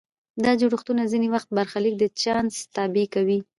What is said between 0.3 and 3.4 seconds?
دا جوړښتونه ځینې وخت برخلیک د چانس تابع کوي.